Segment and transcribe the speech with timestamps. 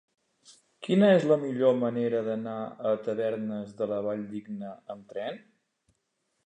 [0.85, 2.57] Quina és la millor manera d'anar
[2.91, 5.41] a Tavernes de la Valldigna amb tren?